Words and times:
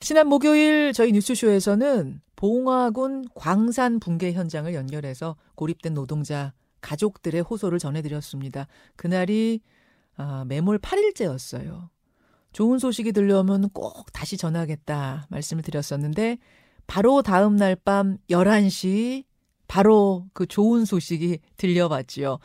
지난 0.00 0.28
목요일 0.28 0.92
저희 0.92 1.12
뉴스쇼에서는 1.12 2.20
봉화군 2.36 3.26
광산 3.34 3.98
붕괴 3.98 4.32
현장을 4.32 4.72
연결해서 4.74 5.36
고립된 5.54 5.94
노동자 5.94 6.52
가족들의 6.80 7.40
호소를 7.40 7.78
전해드렸습니다. 7.78 8.66
그날이 8.94 9.60
아, 10.16 10.44
매몰 10.46 10.78
8일째였어요. 10.78 11.88
좋은 12.52 12.78
소식이 12.78 13.12
들려오면 13.12 13.70
꼭 13.70 14.12
다시 14.12 14.36
전하겠다 14.36 15.26
말씀을 15.30 15.62
드렸었는데 15.62 16.38
바로 16.86 17.22
다음 17.22 17.56
날 17.56 17.74
밤 17.74 18.18
11시 18.30 19.24
바로 19.66 20.26
그 20.32 20.46
좋은 20.46 20.84
소식이 20.84 21.40
들려왔지요. 21.56 22.38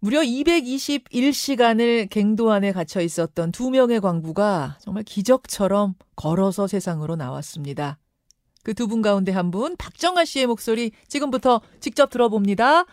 무려 0.00 0.20
221시간을 0.20 2.08
갱도 2.08 2.52
안에 2.52 2.72
갇혀 2.72 3.00
있었던 3.00 3.50
두 3.52 3.70
명의 3.70 4.00
광부가 4.00 4.76
정말 4.80 5.02
기적처럼 5.04 5.94
걸어서 6.16 6.66
세상으로 6.68 7.16
나왔습니다. 7.16 7.98
그 8.64 8.74
두 8.74 8.86
분 8.86 9.02
가운데 9.02 9.32
한 9.32 9.50
분, 9.50 9.76
박정아 9.76 10.24
씨의 10.24 10.46
목소리 10.46 10.92
지금부터 11.08 11.60
직접 11.80 12.10
들어봅니다. 12.10 12.84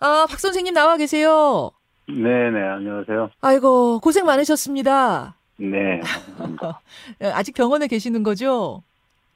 아, 0.00 0.26
박 0.28 0.38
선생님 0.38 0.74
나와 0.74 0.96
계세요. 0.96 1.70
네네, 2.06 2.60
안녕하세요. 2.60 3.30
아이고, 3.40 4.00
고생 4.00 4.26
많으셨습니다. 4.26 5.36
네. 5.56 6.00
아직 7.34 7.54
병원에 7.54 7.86
계시는 7.86 8.22
거죠? 8.22 8.82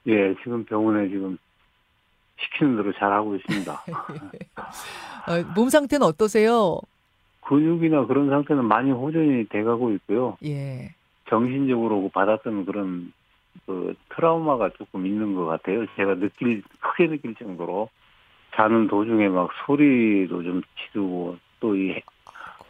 예, 0.07 0.35
지금 0.43 0.63
병원에 0.65 1.07
지금 1.09 1.37
시키는 2.39 2.75
대로 2.77 2.93
잘 2.99 3.11
하고 3.11 3.35
있습니다. 3.35 3.83
어, 5.27 5.43
몸 5.55 5.69
상태는 5.69 6.05
어떠세요? 6.05 6.79
근육이나 7.41 8.05
그런 8.07 8.29
상태는 8.29 8.65
많이 8.65 8.91
호전이 8.91 9.45
돼가고 9.49 9.91
있고요. 9.93 10.37
예. 10.45 10.93
정신적으로 11.29 12.09
받았던 12.13 12.65
그런 12.65 13.11
그 13.65 13.95
트라우마가 14.15 14.69
조금 14.77 15.05
있는 15.05 15.35
것 15.35 15.45
같아요. 15.45 15.85
제가 15.95 16.15
느낄 16.15 16.61
크게 16.79 17.07
느낄 17.07 17.35
정도로 17.35 17.89
자는 18.55 18.87
도중에 18.87 19.27
막 19.29 19.49
소리도 19.65 20.43
좀 20.43 20.61
지르고 20.91 21.37
또 21.59 21.75
이 21.75 21.95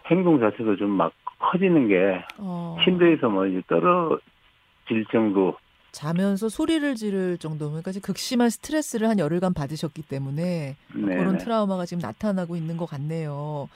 행동 0.10 0.40
자체도 0.40 0.76
좀 0.78 0.92
막 0.92 1.12
커지는 1.40 1.88
게 1.88 2.24
어, 2.38 2.78
침대에서 2.84 3.30
뭐 3.30 3.46
이제 3.46 3.62
떨어질 3.68 5.06
정도 5.12 5.58
자면서 5.96 6.50
소리를 6.50 6.96
지를 6.96 7.38
정도면 7.38 7.82
까지 7.82 8.02
극심한 8.02 8.50
스트레스를 8.50 9.08
한 9.08 9.18
열흘간 9.18 9.54
받으셨기 9.54 10.02
때문에 10.02 10.76
네. 10.94 11.16
그런 11.16 11.38
트라우마가 11.38 11.86
지금 11.86 12.02
나타나고 12.02 12.58
있는 12.58 12.76
것 12.76 12.86
같네요. 12.86 13.70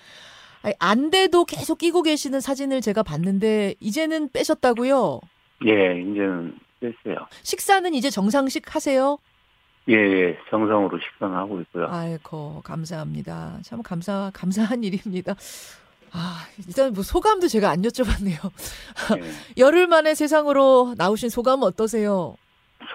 아니, 0.62 0.74
안대도 0.80 1.46
계속 1.46 1.78
끼고 1.78 2.04
계시는 2.04 2.42
사진을 2.42 2.82
제가 2.82 3.04
봤는데 3.04 3.76
이제는 3.80 4.32
빼셨다고요? 4.34 5.22
예, 5.66 6.02
이제는 6.02 6.60
됐어요. 6.82 7.26
식사는 7.44 7.94
이제 7.94 8.10
정상식 8.10 8.76
하세요? 8.76 9.18
예, 9.88 9.94
예, 9.94 10.38
정상으로 10.50 11.00
식사는 11.00 11.34
하고 11.34 11.62
있고요. 11.62 11.88
아이고 11.90 12.60
감사합니다. 12.66 13.60
참 13.64 13.82
감사 13.82 14.30
감사한 14.34 14.84
일입니다. 14.84 15.36
아 16.14 16.46
일단 16.68 16.94
뭐 16.94 17.04
소감도 17.04 17.48
제가 17.48 17.70
안 17.70 17.82
여쭤봤네요. 17.82 18.52
예. 19.18 19.22
열흘 19.62 19.88
만에 19.88 20.16
세상으로 20.16 20.96
나오신 20.98 21.30
소감은 21.30 21.64
어떠세요? 21.64 22.36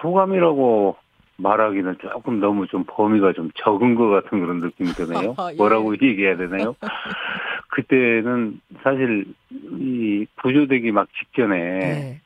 소감이라고 0.01 0.95
말하기는 1.37 1.97
조금 2.01 2.39
너무 2.39 2.67
좀 2.67 2.83
범위가 2.87 3.33
좀 3.33 3.49
적은 3.55 3.95
것 3.95 4.09
같은 4.09 4.39
그런 4.39 4.59
느낌이 4.59 4.89
드네요. 4.89 5.35
아, 5.37 5.51
예. 5.51 5.55
뭐라고 5.55 5.93
얘기해야 5.93 6.37
되나요? 6.37 6.75
그때는 7.69 8.59
사실 8.83 9.25
이 9.51 10.25
구조되기 10.41 10.91
막 10.91 11.07
직전에 11.17 11.57
네. 11.57 12.21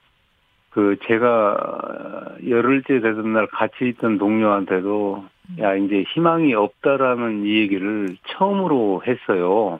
그 0.70 0.98
제가 1.08 2.38
열흘째 2.48 3.00
되던 3.00 3.34
날 3.34 3.48
같이 3.48 3.88
있던 3.90 4.20
동료한테도 4.20 5.26
음. 5.50 5.64
야 5.64 5.76
이제 5.76 6.04
희망이 6.14 6.54
없다라는 6.54 7.46
이 7.46 7.56
얘기를 7.62 8.16
처음으로 8.28 9.02
했어요. 9.08 9.80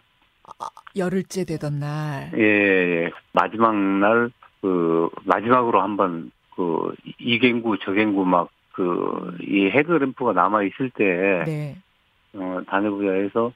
열흘째 0.96 1.46
되던 1.46 1.80
날. 1.80 2.32
예, 2.36 2.42
예. 3.06 3.12
마지막 3.34 3.76
날, 3.76 4.32
그, 4.62 5.10
마지막으로 5.24 5.82
한 5.82 5.98
번, 5.98 6.32
그, 6.56 6.94
이갱구, 7.20 7.80
저갱구 7.80 8.26
막, 8.26 8.50
그, 8.74 9.38
이 9.42 9.70
헤드램프가 9.70 10.34
남아있을 10.34 10.90
때, 10.92 11.44
네. 11.46 11.78
어, 12.34 12.62
다녀보자 12.68 13.12
해서, 13.12 13.54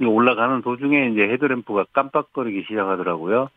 이 0.00 0.04
올라가는 0.04 0.62
도중에 0.62 1.08
이제 1.08 1.22
헤드램프가 1.22 1.86
깜빡거리기 1.92 2.64
시작하더라고요. 2.68 3.50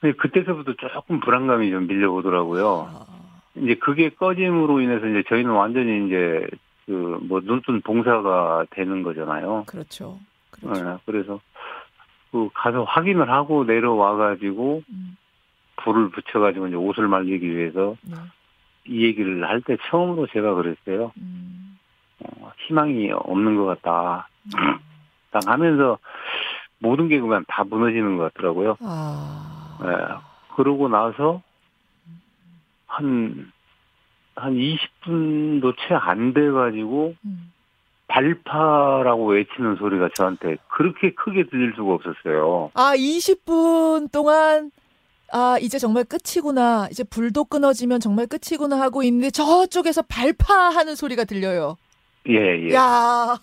근데 0.00 0.16
그때서부터 0.16 0.74
조금 0.74 1.20
불안감이 1.20 1.70
좀 1.70 1.86
밀려오더라고요. 1.86 2.88
아, 2.90 3.06
이제 3.56 3.74
그게 3.74 4.08
꺼짐으로 4.10 4.80
인해서 4.80 5.06
이제 5.06 5.22
저희는 5.28 5.50
완전히 5.50 6.06
이제, 6.06 6.46
그, 6.86 7.18
뭐, 7.22 7.40
눈뜬 7.40 7.80
봉사가 7.82 8.66
되는 8.70 9.02
거잖아요. 9.02 9.64
그렇죠. 9.66 10.18
그렇죠. 10.50 10.80
예, 10.80 10.96
그래서 11.06 11.40
그 12.30 12.48
가서 12.54 12.84
확인을 12.84 13.30
하고 13.30 13.64
내려와 13.64 14.16
가지고 14.16 14.82
음, 14.88 15.16
불을 15.76 16.10
붙여 16.10 16.40
가지고 16.40 16.68
이제 16.68 16.76
옷을 16.76 17.08
말리기 17.08 17.56
위해서 17.56 17.96
네. 18.02 18.14
이 18.86 19.04
얘기를 19.04 19.44
할 19.48 19.60
때 19.62 19.76
처음으로 19.88 20.26
제가 20.28 20.54
그랬어요. 20.54 21.12
음, 21.18 21.78
어, 22.20 22.52
희망이 22.66 23.10
없는 23.12 23.56
것 23.56 23.64
같다. 23.66 24.28
딱 25.32 25.42
하면서 25.46 25.98
모든 26.78 27.08
게 27.08 27.20
그냥 27.20 27.44
다 27.48 27.64
무너지는 27.64 28.16
것 28.16 28.32
같더라고요. 28.32 28.76
아. 28.80 29.78
예. 29.84 30.54
그러고 30.56 30.88
나서 30.88 31.42
한, 32.86 33.52
한 34.34 34.54
20분도 34.54 35.74
채 35.76 35.94
안 35.94 36.32
돼가지고 36.32 37.14
음, 37.24 37.52
발파라고 38.10 39.26
외치는 39.28 39.76
소리가 39.76 40.08
저한테 40.14 40.56
그렇게 40.68 41.14
크게 41.14 41.44
들릴 41.48 41.72
수가 41.76 41.94
없었어요. 41.94 42.72
아, 42.74 42.94
20분 42.96 44.10
동안 44.10 44.72
아, 45.32 45.56
이제 45.60 45.78
정말 45.78 46.04
끝이구나. 46.04 46.88
이제 46.90 47.04
불도 47.04 47.44
끊어지면 47.44 48.00
정말 48.00 48.26
끝이구나 48.26 48.80
하고 48.80 49.04
있는데 49.04 49.30
저쪽에서 49.30 50.02
발파하는 50.02 50.96
소리가 50.96 51.24
들려요. 51.24 51.76
예, 52.28 52.68
예. 52.68 52.74
야. 52.74 53.38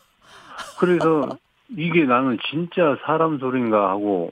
그래서 0.79 1.37
이게 1.69 2.03
나는 2.03 2.37
진짜 2.49 2.97
사람 3.05 3.39
소린가 3.39 3.89
하고 3.89 4.31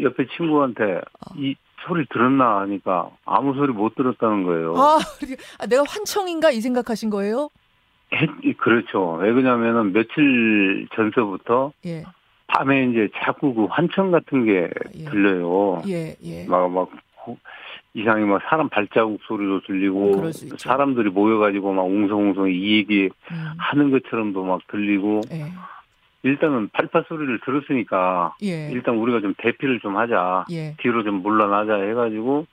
옆에 0.00 0.26
친구한테 0.36 1.00
이 1.36 1.56
소리 1.86 2.06
들었나 2.12 2.60
하니까 2.60 3.10
아무 3.24 3.54
소리 3.54 3.72
못 3.72 3.96
들었다는 3.96 4.44
거예요. 4.44 4.76
아, 4.76 4.98
아, 5.58 5.66
내가 5.66 5.82
환청인가 5.86 6.52
이 6.52 6.60
생각하신 6.60 7.10
거예요? 7.10 7.48
했- 8.14 8.56
그렇죠. 8.58 9.14
왜 9.20 9.32
그러냐면은 9.32 9.92
며칠 9.92 10.86
전서부터 10.94 11.72
예. 11.86 12.04
밤에 12.48 12.84
이제 12.86 13.08
자꾸 13.16 13.54
그 13.54 13.64
환청 13.64 14.10
같은 14.10 14.44
게 14.44 14.68
예. 14.96 15.04
들려요. 15.04 15.82
예, 15.88 16.14
예. 16.22 16.46
막, 16.46 16.70
막, 16.70 16.90
고- 17.16 17.38
이상히 17.94 18.24
막 18.24 18.42
사람 18.48 18.68
발자국 18.68 19.20
소리도 19.22 19.62
들리고. 19.62 20.30
사람들이 20.58 21.10
모여가지고 21.10 21.72
막 21.72 21.82
웅성웅성 21.84 22.50
이 22.50 22.76
얘기 22.76 23.04
음, 23.30 23.36
하는 23.58 23.90
것처럼도 23.90 24.44
막 24.44 24.60
들리고, 24.68 25.22
예. 25.32 25.44
일단은 26.24 26.68
발파 26.72 27.04
소리를 27.08 27.40
들었으니까, 27.44 28.34
예. 28.42 28.70
일단 28.70 28.96
우리가 28.96 29.20
좀 29.20 29.34
대피를 29.38 29.80
좀 29.80 29.96
하자. 29.96 30.44
예. 30.50 30.74
뒤로 30.78 31.02
좀 31.04 31.22
물러나자 31.22 31.74
해가지고 31.76 32.46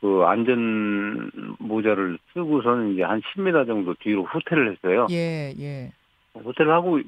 그 0.00 0.22
안전 0.24 1.30
모자를 1.58 2.18
쓰고서는 2.32 2.94
이제 2.94 3.02
한 3.02 3.20
10m 3.20 3.66
정도 3.66 3.94
뒤로 3.94 4.24
후퇴를 4.24 4.72
했어요. 4.72 5.06
예, 5.10 5.52
예. 5.58 5.92
후퇴를 6.34 6.72
하고 6.72 7.00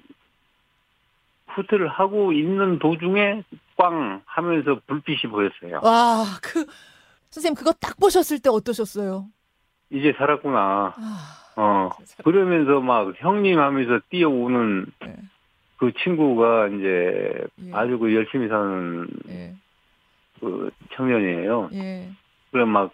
후퇴를 1.49 1.89
하고 1.89 2.33
있는 2.33 2.79
도중에 2.79 3.43
꽝 3.77 4.23
하면서 4.27 4.81
불빛이 4.87 5.31
보였어요. 5.31 5.81
와, 5.83 6.25
그 6.43 6.67
선생님 7.31 7.55
그거 7.55 7.73
딱 7.73 7.99
보셨을 7.99 8.41
때 8.41 8.51
어떠셨어요? 8.51 9.27
이제 9.91 10.13
살았구나. 10.17 10.95
아, 10.97 11.53
어. 11.57 11.91
그러면서 12.25 12.81
막 12.81 13.13
형님 13.17 13.59
하면서 13.59 14.01
뛰어오는 14.11 14.87
예. 15.07 15.17
그 15.77 15.93
친구가 16.03 16.69
이제 16.69 17.47
예. 17.65 17.71
아주 17.73 17.99
그 17.99 18.15
열심히 18.15 18.49
사는 18.49 19.09
예. 19.29 19.55
그 20.41 20.71
청년이에요. 20.95 21.71
예. 21.75 22.11
그래 22.51 22.65
막 22.65 22.93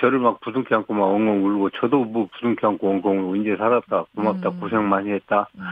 저를 0.00 0.18
막 0.18 0.40
부둥켜 0.40 0.76
안고 0.76 0.94
막 0.94 1.04
엉엉 1.04 1.44
울고 1.44 1.70
저도 1.70 2.04
뭐 2.04 2.28
부둥켜 2.32 2.68
안고 2.68 2.90
엉엉 2.90 3.18
울고 3.18 3.36
이제 3.36 3.56
살았다 3.56 4.04
고맙다 4.14 4.50
음. 4.50 4.60
고생 4.60 4.88
많이 4.88 5.10
했다 5.10 5.48
음. 5.56 5.62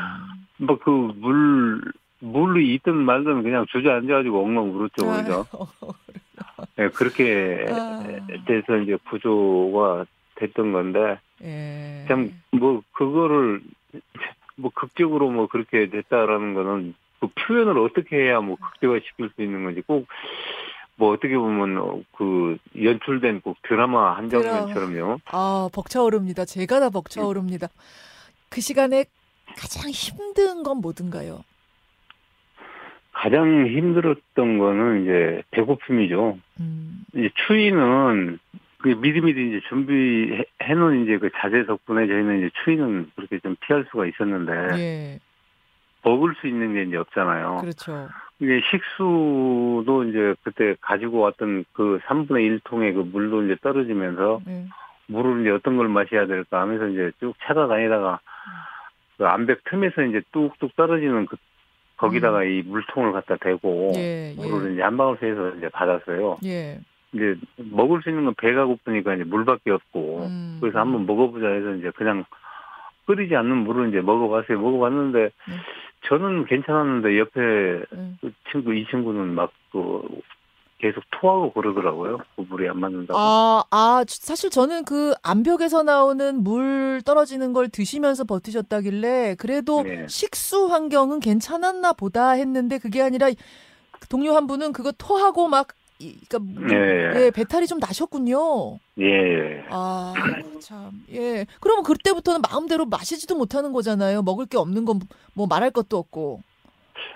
뭐그물 0.58 1.80
물이 2.20 2.74
있든 2.74 2.94
말든 2.94 3.42
그냥 3.42 3.64
주저앉아가지고 3.70 4.44
엉엉 4.44 4.74
울었죠 4.74 5.06
그죠 5.06 5.46
예, 6.78 6.88
그렇게 6.88 7.66
아. 7.70 8.02
돼서 8.46 8.76
이제 8.76 8.96
구조가 9.08 10.06
됐던 10.36 10.72
건데 10.72 11.18
예. 11.42 12.04
참뭐 12.08 12.82
그거를 12.92 13.60
뭐 14.56 14.70
극적으로 14.74 15.30
뭐 15.30 15.46
그렇게 15.46 15.88
됐다라는 15.88 16.54
거는 16.54 16.94
그 17.20 17.28
표현을 17.28 17.78
어떻게 17.78 18.16
해야 18.16 18.40
뭐 18.40 18.56
극대화 18.56 18.98
시킬 19.00 19.30
수 19.34 19.42
있는 19.42 19.64
건지 19.64 19.82
꼭 19.86 20.06
뭐 20.98 21.12
어떻게 21.12 21.38
보면 21.38 21.78
어, 21.78 22.00
그 22.16 22.58
연출된 22.80 23.40
꼭 23.40 23.56
드라마 23.62 24.16
한 24.16 24.28
장면처럼요. 24.28 25.20
아, 25.26 25.68
벅차오릅니다. 25.72 26.44
제가 26.44 26.80
다 26.80 26.90
벅차오릅니다. 26.90 27.68
그 28.48 28.60
시간에 28.60 29.04
가장 29.56 29.90
힘든 29.90 30.64
건 30.64 30.78
뭐든가요? 30.78 31.44
가장 33.12 33.66
힘들었던 33.66 34.58
거는 34.58 35.02
이제 35.02 35.42
배고픔이죠. 35.52 36.38
음, 36.60 37.04
이제 37.14 37.30
추위는 37.46 38.38
그 38.78 38.88
미리미리 38.88 39.48
이제 39.48 39.60
준비해 39.68 40.74
놓은 40.76 41.04
이제 41.04 41.18
그 41.18 41.30
자재 41.36 41.66
덕분에 41.66 42.06
저희는 42.06 42.38
이제 42.38 42.50
추위는 42.64 43.10
그렇게 43.16 43.38
좀 43.40 43.56
피할 43.60 43.84
수가 43.90 44.06
있었는데 44.06 44.80
예, 44.80 45.20
먹을 46.08 46.34
수 46.40 46.46
있는 46.46 46.72
게 46.74 46.82
이제 46.84 46.96
없잖아요. 46.96 47.58
그렇죠. 47.60 48.08
이게 48.40 48.62
식수도 48.70 50.04
이제 50.08 50.34
그때 50.42 50.74
가지고 50.80 51.20
왔던 51.20 51.64
그 51.72 51.98
3분의 52.06 52.44
1 52.44 52.60
통의 52.64 52.92
그 52.94 53.00
물도 53.00 53.44
이제 53.44 53.56
떨어지면서 53.62 54.40
예. 54.48 54.64
물을 55.08 55.42
이제 55.42 55.50
어떤 55.50 55.76
걸 55.76 55.88
마셔야 55.88 56.26
될까 56.26 56.60
하면서 56.60 56.86
이제 56.88 57.10
쭉 57.20 57.34
찾아다니다가 57.42 58.20
그 59.18 59.26
암벽 59.26 59.64
틈에서 59.64 60.02
이제 60.02 60.22
뚝뚝 60.32 60.76
떨어지는 60.76 61.26
그 61.26 61.36
거기다가 61.96 62.44
이 62.44 62.62
물통을 62.62 63.12
갖다 63.12 63.36
대고 63.36 63.92
예, 63.96 64.32
물을 64.36 64.70
예, 64.70 64.74
이제 64.74 64.82
한 64.82 64.96
방울 64.96 65.18
새서 65.18 65.56
이제 65.56 65.68
받았어요. 65.68 66.38
예. 66.44 66.78
이제 67.12 67.34
먹을 67.56 68.02
수 68.02 68.10
있는 68.10 68.24
건 68.26 68.34
배가 68.38 68.66
고프니까 68.66 69.14
이제 69.14 69.24
물밖에 69.24 69.70
없고 69.72 70.26
음, 70.26 70.58
그래서 70.60 70.78
한번 70.78 71.06
먹어보자 71.06 71.48
해서 71.48 71.74
이제 71.74 71.90
그냥 71.96 72.24
끓이지 73.06 73.34
않는 73.34 73.56
물을 73.56 73.88
이제 73.88 74.00
먹어봤어요. 74.00 74.60
먹어봤는데 74.60 75.18
네. 75.18 75.54
저는 76.06 76.46
괜찮았는데 76.46 77.18
옆에 77.18 77.40
예. 77.40 78.12
그 78.20 78.32
친구 78.50 78.74
이 78.74 78.86
친구는 78.90 79.34
막그 79.34 80.20
계속 80.78 81.02
토하고 81.10 81.52
그러더라고요. 81.52 82.18
그 82.36 82.42
물이 82.48 82.68
안 82.68 82.78
맞는다고. 82.78 83.18
아, 83.18 83.64
아, 83.70 84.04
사실 84.08 84.48
저는 84.48 84.84
그 84.84 85.12
암벽에서 85.24 85.82
나오는 85.82 86.42
물 86.44 87.02
떨어지는 87.04 87.52
걸 87.52 87.68
드시면서 87.68 88.24
버티셨다길래 88.24 89.34
그래도 89.38 89.82
네. 89.82 90.06
식수 90.08 90.66
환경은 90.68 91.18
괜찮았나 91.18 91.94
보다 91.94 92.30
했는데 92.30 92.78
그게 92.78 93.02
아니라 93.02 93.28
동료 94.08 94.34
한 94.36 94.46
분은 94.46 94.72
그거 94.72 94.92
토하고 94.92 95.48
막 95.48 95.68
이- 95.72 95.77
그러니까 95.98 96.38
네. 96.68 97.24
예, 97.26 97.30
배탈이 97.30 97.66
좀 97.66 97.78
나셨군요. 97.80 98.78
예. 99.00 99.64
아, 99.70 100.14
참. 100.60 100.90
예. 101.12 101.44
그러면 101.60 101.82
그때부터는 101.82 102.40
마음대로 102.48 102.86
마시지도 102.86 103.34
못하는 103.36 103.72
거잖아요. 103.72 104.22
먹을 104.22 104.46
게 104.46 104.56
없는 104.58 104.84
건 104.84 105.00
뭐 105.34 105.46
말할 105.46 105.70
것도 105.70 105.98
없고. 105.98 106.42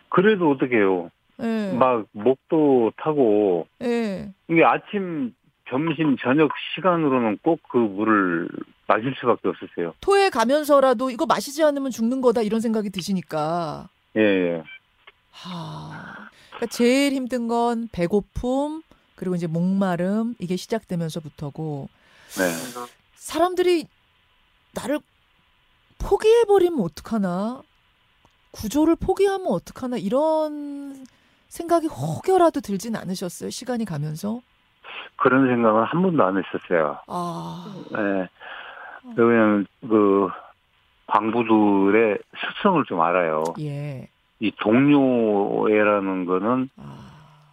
그래도 0.09 0.51
어떡해요. 0.53 1.11
예. 1.43 1.73
막 1.73 2.07
목도 2.13 2.93
타고 2.97 3.67
예. 3.83 4.31
이게 4.49 4.63
아침, 4.65 5.35
점심, 5.69 6.17
저녁 6.19 6.51
시간으로는 6.75 7.39
꼭 7.43 7.61
그 7.69 7.79
물을 7.79 8.49
마실 8.87 9.15
수밖에 9.19 9.49
없었어요. 9.49 9.95
토해 10.01 10.29
가면서라도 10.31 11.11
이거 11.11 11.25
마시지 11.27 11.65
않으면 11.65 11.91
죽는 11.91 12.21
거다 12.21 12.43
이런 12.43 12.61
생각이 12.61 12.91
드시니까. 12.91 13.89
예, 14.17 14.21
예. 14.21 14.63
하. 15.33 16.29
그러니까 16.63 16.67
제일 16.69 17.13
힘든 17.13 17.49
건 17.49 17.89
배고픔 17.91 18.83
그리고 19.17 19.35
이제 19.35 19.49
목마름 19.49 20.37
이게 20.39 20.55
시작되면서부터고 20.55 21.89
네. 22.39 22.45
사람들이 23.15 23.87
나를 24.75 25.01
포기해 25.99 26.45
버리면 26.45 26.81
어떡하나? 26.81 27.63
구조를 28.53 28.97
포기하면 28.97 29.49
어떡하나? 29.49 29.97
이런 29.97 31.05
생각이 31.49 31.89
혹여라도 31.89 32.61
들진 32.61 32.95
않으셨어요? 32.95 33.51
시간이 33.51 33.85
가면서? 33.85 34.41
그런 35.17 35.49
생각은 35.49 35.83
한 35.85 36.03
번도 36.03 36.25
안 36.25 36.37
했었어요. 36.37 36.99
아, 37.09 37.85
예. 37.93 38.29
왜냐면 39.17 39.67
그 39.81 40.29
광부들의 41.07 42.19
습성을 42.37 42.85
좀 42.85 43.01
알아요. 43.01 43.43
예. 43.61 44.12
이 44.43 44.51
동료애라는 44.61 46.27
거는 46.27 46.69
아, 46.77 46.97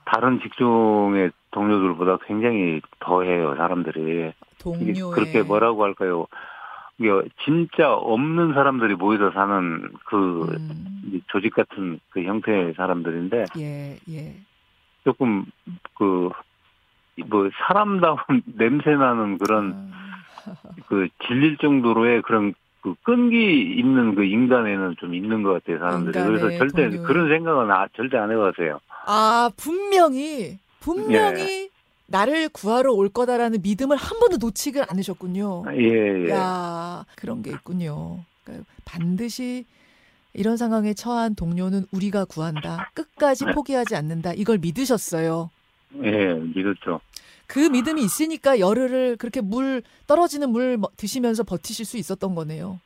다른 0.05 0.39
직종의 0.41 1.31
동료들보다 1.51 2.17
굉장히 2.25 2.81
더해요, 2.99 3.55
사람들이. 3.55 4.33
동료의 4.59 5.13
그렇게 5.13 5.43
뭐라고 5.43 5.83
할까요? 5.83 6.25
이게 6.97 7.09
진짜 7.45 7.93
없는 7.93 8.53
사람들이 8.53 8.95
모여서 8.95 9.31
사는 9.31 9.89
그 10.05 10.47
음, 10.51 11.01
이 11.13 11.21
조직 11.27 11.53
같은 11.53 11.99
그 12.09 12.23
형태의 12.23 12.73
사람들인데 12.73 13.45
예, 13.57 13.97
예. 14.09 14.35
조금 15.05 15.45
그 15.95 16.29
뭐 17.27 17.49
사람다운 17.67 18.17
냄새 18.45 18.91
나는 18.91 19.37
그런 19.37 19.91
아, 20.45 20.53
그 20.87 21.07
질릴 21.27 21.57
정도로의 21.57 22.21
그런 22.21 22.53
그 22.81 22.95
끈기 23.03 23.73
있는 23.77 24.15
그 24.15 24.23
인간에는 24.23 24.95
좀 24.99 25.13
있는 25.13 25.43
것 25.43 25.53
같아요 25.53 25.79
사람들이 25.79 26.23
그래서 26.23 26.49
절대 26.57 26.89
동료의- 26.89 27.03
그런 27.05 27.27
생각은 27.29 27.71
아, 27.71 27.87
절대 27.95 28.17
안 28.17 28.31
해봤어요. 28.31 28.79
아, 29.05 29.49
분명히 29.57 30.57
분명히 30.79 31.41
예. 31.63 31.69
나를 32.07 32.49
구하러 32.49 32.93
올 32.93 33.09
거다라는 33.09 33.61
믿음을 33.61 33.97
한 33.97 34.19
번도 34.19 34.37
놓치길 34.37 34.83
않으셨군요. 34.89 35.65
예 35.73 36.25
예. 36.25 36.29
야, 36.29 37.05
그런 37.15 37.43
게 37.43 37.51
있군요. 37.51 38.19
그러니까 38.43 38.65
반드시 38.85 39.65
이런 40.33 40.57
상황에 40.57 40.93
처한 40.93 41.35
동료는 41.35 41.85
우리가 41.91 42.25
구한다. 42.25 42.89
끝까지 42.93 43.45
네. 43.45 43.51
포기하지 43.53 43.95
않는다. 43.95 44.33
이걸 44.33 44.57
믿으셨어요. 44.59 45.49
예 46.03 46.33
믿었죠. 46.33 47.01
그 47.49 47.59
믿음이 47.59 48.01
있으니까 48.03 48.59
열흘을 48.59 49.17
그렇게 49.17 49.41
물 49.41 49.81
떨어지는 50.05 50.51
물 50.51 50.77
뭐- 50.77 50.91
드시면서 50.95 51.43
버티실 51.43 51.83
수 51.83 51.97
있었던 51.97 52.35
거네요. 52.35 52.79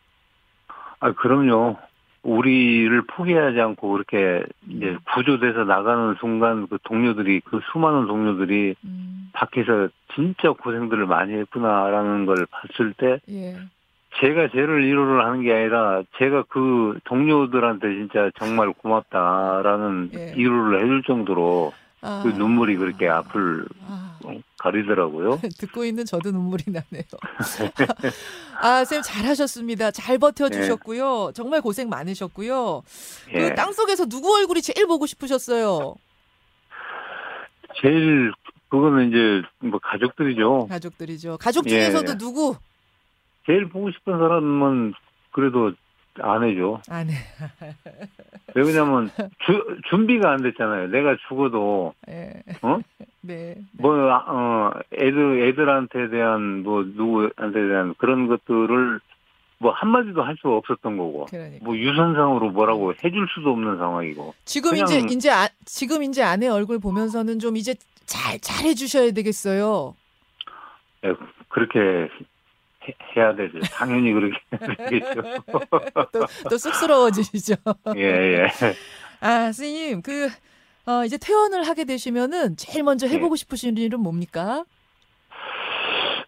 아 1.02 1.12
그럼요. 1.12 1.76
우리를 2.24 3.02
포기하지 3.08 3.60
않고 3.60 3.92
그렇게 3.92 4.42
이제 4.70 4.96
구조돼서 5.14 5.66
나가는 5.66 6.16
순간 6.22 6.68
그 6.70 6.78
동료들이 6.84 7.42
그 7.42 7.60
수많은 7.74 8.08
동료들이 8.08 8.76
음, 8.86 9.30
밖에서 9.34 9.90
진짜 10.16 10.52
고생들을 10.52 11.06
많이 11.08 11.34
했구나라는 11.34 12.26
걸 12.26 12.46
봤을 12.50 12.94
때 12.94 13.20
예. 13.30 13.58
제가 14.22 14.48
죄를 14.50 14.86
위로를 14.86 15.26
하는 15.26 15.42
게 15.42 15.52
아니라 15.54 16.04
제가 16.18 16.44
그 16.48 16.98
동료들한테 17.04 17.90
진짜 17.96 18.32
정말 18.40 18.72
고맙다라는 18.72 20.12
예. 20.14 20.34
위로를 20.38 20.82
해줄 20.82 21.04
정도로 21.04 21.74
아, 22.04 22.22
그 22.22 22.30
눈물이 22.30 22.76
그렇게 22.76 23.08
앞을 23.08 23.66
아, 23.88 24.18
가리더라고요. 24.60 25.40
듣고 25.58 25.86
있는 25.86 26.04
저도 26.06 26.32
눈물이 26.32 26.66
나네요. 26.68 27.04
아, 28.62 28.84
쌤 28.84 29.02
잘하셨습니다. 29.02 29.92
잘 29.92 30.18
버텨주셨고요. 30.18 31.32
정말 31.34 31.62
고생 31.62 31.88
많으셨고요. 31.90 32.84
예. 33.34 33.40
그 33.50 33.56
땅속에서 33.56 34.06
누구 34.08 34.36
얼굴이 34.36 34.62
제일 34.62 34.86
보고 34.86 35.06
싶으셨어요? 35.06 35.96
제일 37.82 38.34
그거는 38.68 39.10
이제 39.10 39.48
뭐 39.60 39.80
가족들이죠. 39.82 40.68
가족들이죠. 40.70 41.38
가족 41.38 41.66
예. 41.68 41.70
중에서도 41.70 42.18
누구? 42.18 42.58
제일 43.46 43.70
보고 43.70 43.92
싶은 43.92 44.18
사람은 44.18 44.94
그래도 45.32 45.72
아내죠. 46.20 46.82
아내. 46.90 47.14
왜 48.56 48.64
그러냐면 48.64 49.10
주, 49.46 49.78
준비가 49.90 50.32
안 50.32 50.44
됐잖아요. 50.44 50.88
내가 50.88 51.16
죽어도 51.28 51.94
예. 52.10 52.44
어? 52.62 52.80
네. 53.22 53.56
뭐 53.74 53.96
어, 53.96 54.72
애들 54.94 55.48
애들한테 55.48 56.10
대한 56.10 56.64
뭐 56.64 56.84
누구한테 56.84 57.68
대한 57.68 57.96
그런 57.98 58.28
것들을 58.28 59.00
뭐 59.60 59.72
한마디도 59.72 60.22
할 60.22 60.36
수가 60.42 60.58
없었던 60.58 60.98
거고. 60.98 61.26
그러니까. 61.30 61.64
뭐 61.64 61.78
유선상으로 61.78 62.52
뭐라고 62.52 62.94
해줄 63.04 63.28
수도 63.34 63.52
없는 63.52 63.78
상황이고. 63.78 64.34
지금 64.46 64.76
이제 64.76 65.00
이제 65.00 65.32
아, 65.32 65.48
지금 65.66 66.04
이제 66.04 66.22
아내 66.22 66.48
얼굴 66.48 66.80
보면서는 66.80 67.40
좀 67.40 67.56
이제 67.56 67.74
잘 68.06 68.40
잘해 68.40 68.74
주셔야 68.74 69.12
되겠어요. 69.12 69.96
예, 71.06 71.14
그렇게 71.48 72.10
해, 72.88 72.94
해야 73.16 73.36
되죠. 73.36 73.60
당연히 73.72 74.12
그렇게 74.14 74.38
되겠죠. 74.90 75.22
또, 76.12 76.26
또 76.50 76.58
쑥스러워지시죠. 76.58 77.56
예, 77.98 78.02
예. 78.02 78.48
아, 79.22 79.52
스님, 79.52 80.02
그, 80.02 80.28
어, 80.86 81.04
이제 81.06 81.18
퇴원을 81.18 81.64
하게 81.68 81.86
되시면은 81.86 82.58
제일 82.58 82.84
먼저 82.84 83.08
해보고 83.08 83.36
싶으신 83.36 83.78
일은 83.78 84.00
뭡니까? 84.02 84.66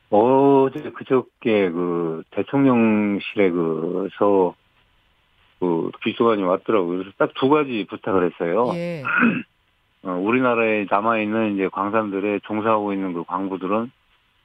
어제 0.09 0.91
그저께 0.91 1.69
그 1.71 2.23
대통령실에 2.31 3.49
그서 3.51 4.55
그 5.59 5.89
비서관이 6.03 6.43
왔더라고요. 6.43 6.99
그래서 6.99 7.11
딱 7.17 7.31
두 7.35 7.49
가지 7.49 7.85
부탁을 7.89 8.31
했어요. 8.31 8.71
예. 8.75 9.03
어, 10.03 10.11
우리나라에 10.11 10.85
남아 10.89 11.19
있는 11.19 11.55
이제 11.55 11.67
광산들에 11.69 12.39
종사하고 12.43 12.93
있는 12.93 13.13
그 13.13 13.23
광부들은 13.23 13.91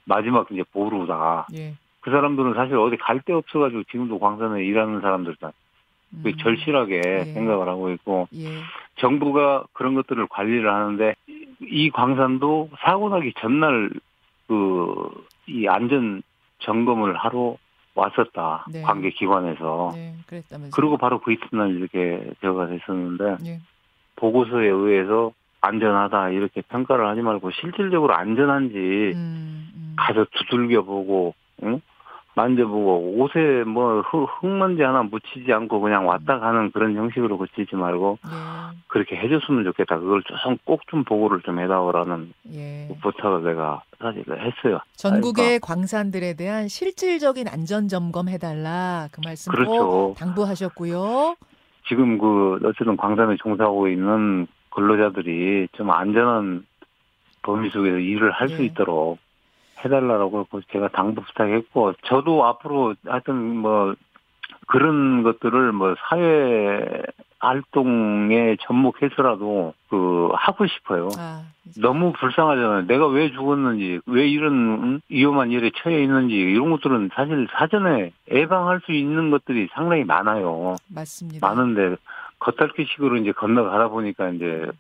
마지막 0.06 0.50
이제 0.50 0.64
보루다. 0.72 1.46
예. 1.54 1.74
그 2.00 2.10
사람들은 2.10 2.54
사실 2.54 2.76
어디 2.76 2.96
갈 2.96 3.20
데 3.20 3.32
없어가지고 3.32 3.84
지금도 3.84 4.18
광산에 4.18 4.64
일하는 4.64 5.00
사람들다. 5.00 5.52
그 6.22 6.28
음, 6.28 6.32
절실하게 6.38 7.02
예. 7.04 7.24
생각을 7.34 7.68
하고 7.68 7.90
있고 7.92 8.26
예. 8.34 8.46
정부가 8.96 9.64
그런 9.72 9.94
것들을 9.94 10.26
관리를 10.28 10.72
하는데 10.72 11.14
이 11.60 11.90
광산도 11.90 12.70
사고 12.80 13.08
나기 13.10 13.32
전날 13.38 13.90
그 14.48 15.30
이 15.50 15.66
안전 15.68 16.22
점검을 16.60 17.16
하러 17.16 17.56
왔었다 17.94 18.64
네. 18.70 18.82
관계 18.82 19.10
기관에서 19.10 19.92
네. 19.94 20.14
그리고 20.72 20.96
바로 20.96 21.20
그 21.20 21.32
이튿날 21.32 21.70
이렇게 21.74 22.30
제가 22.40 22.68
됐었는데 22.68 23.36
예. 23.46 23.58
보고서에 24.16 24.68
의해서 24.68 25.32
안전하다 25.60 26.30
이렇게 26.30 26.62
평가를 26.62 27.06
하지 27.06 27.20
말고 27.20 27.50
실질적으로 27.50 28.14
안전한지 28.14 28.76
음, 29.14 29.70
음. 29.74 29.94
가서 29.96 30.24
두들겨 30.30 30.82
보고 30.82 31.34
응? 31.62 31.80
만져보고 32.34 33.16
옷에 33.18 33.64
뭐 33.64 34.02
흙, 34.02 34.26
흙먼지 34.40 34.82
하나 34.82 35.02
묻히지 35.02 35.52
않고 35.52 35.80
그냥 35.80 36.06
왔다 36.06 36.38
가는 36.38 36.70
그런 36.70 36.94
형식으로 36.94 37.36
고치지 37.36 37.74
말고 37.74 38.18
예. 38.24 38.78
그렇게 38.86 39.16
해줬으면 39.16 39.64
좋겠다. 39.64 39.98
그걸 39.98 40.22
좀 40.22 40.56
꼭 40.64 40.80
좀 40.88 41.04
보고를 41.04 41.40
좀 41.42 41.58
해다오라는 41.58 42.32
예. 42.52 42.88
부탁을 43.02 43.42
내가 43.42 43.82
사실 43.98 44.24
했어요. 44.28 44.78
전국의 44.96 45.58
광산들에 45.60 46.34
대한 46.34 46.68
실질적인 46.68 47.48
안전 47.48 47.88
점검 47.88 48.28
해달라 48.28 49.08
그 49.10 49.20
말씀 49.24 49.50
꼭 49.50 49.56
그렇죠. 49.56 50.14
당부하셨고요. 50.18 51.34
지금 51.88 52.18
그 52.18 52.60
어쨌든 52.64 52.96
광산에 52.96 53.36
종사하고 53.42 53.88
있는 53.88 54.46
근로자들이 54.70 55.68
좀 55.72 55.90
안전한 55.90 56.64
범위 57.42 57.70
속에서 57.70 57.98
일을 57.98 58.30
할수 58.30 58.58
네. 58.58 58.66
있도록 58.66 59.18
해달라고 59.84 60.46
그 60.50 60.60
제가 60.72 60.88
당부 60.88 61.22
부탁했고 61.22 61.94
저도 62.04 62.44
앞으로 62.46 62.94
하여튼 63.06 63.56
뭐 63.56 63.94
그런 64.66 65.22
것들을 65.22 65.72
뭐 65.72 65.94
사회 66.08 67.02
활동에 67.40 68.56
접목해서라도 68.60 69.72
그 69.88 70.28
하고 70.34 70.66
싶어요. 70.66 71.08
아, 71.18 71.42
이제 71.66 71.80
너무 71.80 72.12
불쌍하잖아요. 72.12 72.86
내가 72.86 73.06
왜 73.08 73.32
죽었는지, 73.32 74.00
왜 74.06 74.28
이런 74.28 74.52
음, 74.52 75.00
위험한 75.08 75.50
일에 75.50 75.70
처해 75.74 76.02
있는지 76.02 76.34
이런 76.34 76.70
것들은 76.70 77.10
사실 77.14 77.48
사전에 77.52 78.12
예방할 78.30 78.80
수 78.84 78.92
있는 78.92 79.30
것들이 79.30 79.68
상당히 79.72 80.04
많아요. 80.04 80.76
맞습니다. 80.94 81.46
많은데 81.46 81.96
겉핥기식으로 82.40 83.16
이제 83.16 83.32
건너가다 83.32 83.88
보니까 83.88 84.28
이제 84.30 84.66
어, 84.66 84.72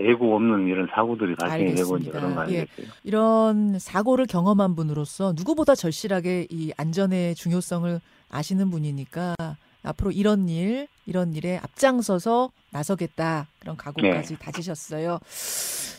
예고 0.00 0.34
없는 0.36 0.68
이런 0.68 0.88
사고들이 0.94 1.34
발생이 1.36 1.74
되고 1.74 1.98
이제. 1.98 2.10
그런 2.10 2.34
거 2.34 2.40
예. 2.50 2.60
아니겠어요? 2.60 2.86
이런 3.04 3.78
사고를 3.78 4.26
경험한 4.26 4.74
분으로서 4.74 5.34
누구보다 5.36 5.74
절실하게 5.74 6.46
이 6.50 6.72
안전의 6.76 7.34
중요성을 7.34 8.00
아시는 8.30 8.70
분이니까 8.70 9.34
앞으로 9.82 10.10
이런 10.10 10.48
일, 10.48 10.88
이런 11.04 11.34
일에 11.34 11.58
앞장서서 11.62 12.50
나서겠다 12.70 13.46
그런 13.60 13.76
각오까지 13.76 14.34
네. 14.34 14.38
다지셨어요. 14.40 15.20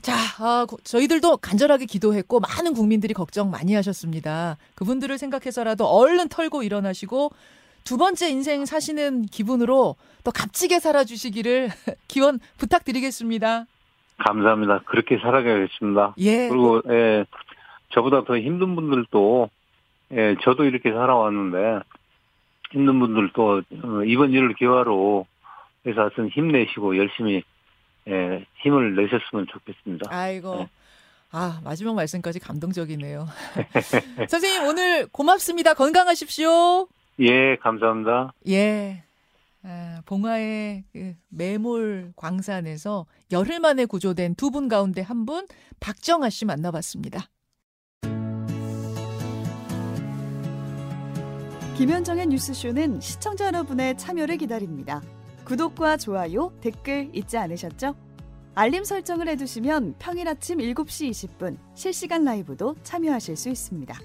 자, 0.02 0.16
아, 0.40 0.66
고- 0.68 0.78
저희들도 0.84 1.38
간절하게 1.38 1.86
기도했고 1.86 2.40
많은 2.40 2.74
국민들이 2.74 3.14
걱정 3.14 3.50
많이 3.50 3.74
하셨습니다. 3.76 4.58
그분들을 4.76 5.18
생각해서라도 5.18 5.86
얼른 5.86 6.28
털고 6.30 6.64
일어나시고 6.64 7.32
두 7.88 7.96
번째 7.96 8.30
인생 8.30 8.66
사시는 8.66 9.28
기분으로 9.28 9.96
또 10.26 10.32
값지게 10.32 10.82
살아주시기를 10.82 11.70
기원 12.10 12.38
부탁드리겠습니다. 12.58 13.66
감사합니다. 14.18 14.82
그렇게 14.88 15.18
살아가겠습니다. 15.18 16.16
예, 16.18 16.50
그리고 16.50 16.82
예, 16.90 17.24
저보다 17.94 18.26
더 18.26 18.38
힘든 18.38 18.76
분들도 18.76 19.50
예, 20.12 20.36
저도 20.44 20.66
이렇게 20.66 20.92
살아왔는데 20.92 21.80
힘든 22.72 23.00
분들도 23.00 23.62
어, 23.84 24.04
이번 24.06 24.34
일을 24.34 24.54
기화로 24.56 25.26
해서 25.86 26.02
하여튼 26.02 26.28
힘내시고 26.28 26.98
열심히 26.98 27.42
예, 28.10 28.46
힘을 28.64 28.96
내셨으면 28.98 29.48
좋겠습니다. 29.48 30.10
아이고. 30.10 30.56
네. 30.58 30.70
아, 31.32 31.62
마지막 31.64 31.96
말씀까지 31.96 32.40
감동적이네요. 32.40 33.28
선생님, 34.28 34.64
오늘 34.64 35.08
고맙습니다. 35.08 35.74
건강하십시오. 35.74 36.88
예, 37.20 37.56
감사합니다. 37.58 38.34
예. 38.50 39.04
아, 39.64 40.02
봉화의 40.06 40.84
그 40.94 41.14
매몰 41.30 42.14
광산에서 42.16 43.06
열흘 43.32 43.60
만에 43.60 43.86
구조된 43.86 44.36
두 44.36 44.50
분 44.52 44.68
가운데 44.68 45.02
한 45.02 45.26
분, 45.26 45.46
박정아 45.80 46.30
씨 46.30 46.46
만나봤습니다. 46.46 47.28
김현정의 51.78 52.28
뉴스쇼는 52.28 53.02
시청자 53.02 53.48
여러분의 53.48 53.98
참여를 53.98 54.38
기다립니다. 54.38 55.02
구독과 55.46 55.98
좋아요, 55.98 56.52
댓글 56.62 57.10
잊지 57.14 57.38
않으셨죠? 57.38 57.96
알림 58.56 58.84
설정을 58.84 59.28
해두시면 59.30 59.96
평일 60.00 60.28
아침 60.28 60.58
7시 60.58 61.12
20분 61.12 61.58
실시간 61.76 62.24
라이브도 62.24 62.76
참여하실 62.82 63.36
수 63.36 63.50
있습니다. 63.50 63.96